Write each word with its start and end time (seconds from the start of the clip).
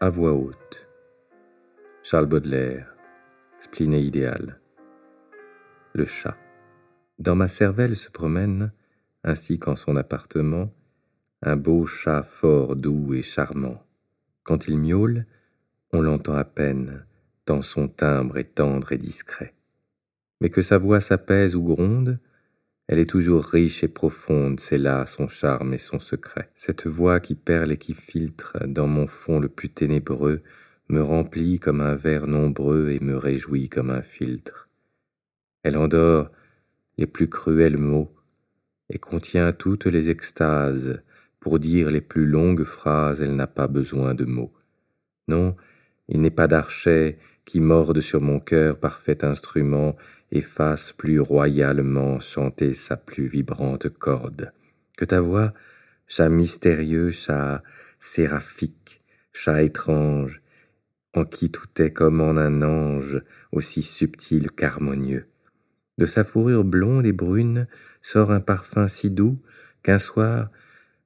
à 0.00 0.10
voix 0.10 0.34
haute. 0.34 0.88
Charles 2.02 2.26
Baudelaire, 2.26 2.94
Spliné 3.58 4.00
idéal. 4.00 4.60
Le 5.94 6.04
chat. 6.04 6.36
Dans 7.18 7.34
ma 7.34 7.48
cervelle 7.48 7.96
se 7.96 8.10
promène, 8.10 8.72
ainsi 9.24 9.58
qu'en 9.58 9.74
son 9.74 9.96
appartement, 9.96 10.70
un 11.40 11.56
beau 11.56 11.86
chat 11.86 12.22
fort 12.22 12.76
doux 12.76 13.14
et 13.14 13.22
charmant. 13.22 13.82
Quand 14.42 14.68
il 14.68 14.78
miaule, 14.78 15.24
on 15.94 16.02
l'entend 16.02 16.34
à 16.34 16.44
peine, 16.44 17.06
tant 17.46 17.62
son 17.62 17.88
timbre 17.88 18.36
est 18.36 18.54
tendre 18.54 18.92
et 18.92 18.98
discret. 18.98 19.54
Mais 20.42 20.50
que 20.50 20.60
sa 20.60 20.76
voix 20.76 21.00
s'apaise 21.00 21.56
ou 21.56 21.62
gronde, 21.62 22.18
elle 22.88 23.00
est 23.00 23.10
toujours 23.10 23.44
riche 23.44 23.82
et 23.82 23.88
profonde, 23.88 24.60
c'est 24.60 24.78
là 24.78 25.06
son 25.06 25.26
charme 25.26 25.74
et 25.74 25.78
son 25.78 25.98
secret. 25.98 26.50
Cette 26.54 26.86
voix 26.86 27.18
qui 27.18 27.34
perle 27.34 27.72
et 27.72 27.76
qui 27.76 27.94
filtre 27.94 28.58
dans 28.66 28.86
mon 28.86 29.08
fond 29.08 29.40
le 29.40 29.48
plus 29.48 29.68
ténébreux 29.68 30.42
me 30.88 31.02
remplit 31.02 31.58
comme 31.58 31.80
un 31.80 31.96
verre 31.96 32.28
nombreux 32.28 32.90
et 32.90 33.00
me 33.00 33.16
réjouit 33.16 33.68
comme 33.68 33.90
un 33.90 34.02
filtre. 34.02 34.68
Elle 35.64 35.76
endort 35.76 36.30
les 36.96 37.08
plus 37.08 37.28
cruels 37.28 37.78
mots 37.78 38.14
et 38.88 38.98
contient 38.98 39.52
toutes 39.52 39.86
les 39.86 40.10
extases. 40.10 41.02
Pour 41.40 41.58
dire 41.58 41.90
les 41.90 42.00
plus 42.00 42.26
longues 42.26 42.64
phrases, 42.64 43.20
elle 43.20 43.34
n'a 43.34 43.48
pas 43.48 43.66
besoin 43.66 44.14
de 44.14 44.24
mots. 44.24 44.52
Non, 45.26 45.56
il 46.08 46.20
n'est 46.20 46.30
pas 46.30 46.46
d'archet 46.46 47.18
qui 47.46 47.60
morde 47.60 48.00
sur 48.00 48.20
mon 48.20 48.40
cœur 48.40 48.78
parfait 48.78 49.24
instrument 49.24 49.96
et 50.32 50.42
fasse 50.42 50.92
plus 50.92 51.20
royalement 51.20 52.20
chanter 52.20 52.74
sa 52.74 52.98
plus 52.98 53.26
vibrante 53.26 53.88
corde. 53.88 54.52
Que 54.98 55.06
ta 55.06 55.20
voix, 55.20 55.54
chat 56.08 56.28
mystérieux, 56.28 57.10
chat 57.10 57.62
séraphique, 58.00 59.02
chat 59.32 59.62
étrange, 59.62 60.42
en 61.14 61.24
qui 61.24 61.50
tout 61.50 61.80
est 61.80 61.92
comme 61.92 62.20
en 62.20 62.36
un 62.36 62.60
ange, 62.62 63.22
aussi 63.52 63.82
subtil 63.82 64.50
qu'harmonieux. 64.50 65.26
De 65.98 66.04
sa 66.04 66.24
fourrure 66.24 66.64
blonde 66.64 67.06
et 67.06 67.12
brune 67.12 67.68
sort 68.02 68.32
un 68.32 68.40
parfum 68.40 68.88
si 68.88 69.10
doux 69.10 69.40
qu'un 69.82 69.98
soir 69.98 70.50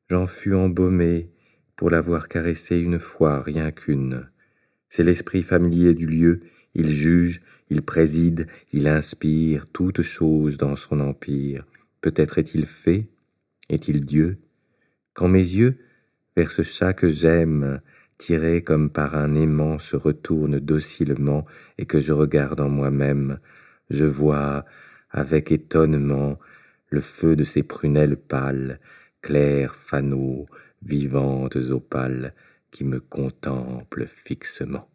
j'en 0.09 0.27
fus 0.27 0.55
embaumé 0.55 1.31
pour 1.77 1.91
l'avoir 1.91 2.29
caressé 2.29 2.79
une 2.79 2.99
fois, 2.99 3.41
rien 3.41 3.71
qu'une. 3.71 4.29
C'est 4.91 5.05
l'esprit 5.05 5.43
familier 5.43 5.95
du 5.95 6.07
lieu, 6.07 6.41
il 6.75 6.91
juge, 6.91 7.41
il 7.71 7.81
préside, 7.81 8.49
il 8.73 8.89
inspire 8.89 9.69
toute 9.69 10.03
chose 10.03 10.57
dans 10.57 10.75
son 10.75 10.99
empire. 10.99 11.65
Peut-être 12.01 12.39
est-il 12.39 12.67
fait, 12.67 13.07
est-il 13.69 14.05
Dieu? 14.05 14.39
Quand 15.15 15.29
mes 15.29 15.39
yeux, 15.39 15.79
vers 16.37 16.51
ce 16.51 16.63
chat 16.63 16.93
que 16.93 17.07
j'aime, 17.07 17.81
tirés 18.19 18.63
comme 18.63 18.91
par 18.91 19.15
un 19.15 19.35
aimant, 19.35 19.79
se 19.79 19.95
retournent 19.95 20.59
docilement 20.59 21.47
et 21.79 21.87
que 21.87 22.01
je 22.01 22.13
regarde 22.13 22.61
en 22.61 22.69
moi-même, 22.69 23.39
je 23.91 24.07
vois, 24.07 24.65
avec 25.11 25.53
étonnement, 25.53 26.37
le 26.89 27.01
feu 27.01 27.37
de 27.37 27.45
ses 27.45 27.63
prunelles 27.63 28.17
pâles, 28.17 28.81
clairs 29.23 29.77
fanaux, 29.77 30.47
vivantes 30.83 31.55
opales, 31.71 32.35
qui 32.71 32.85
me 32.85 33.01
contemplent 33.01 34.07
fixement. 34.07 34.89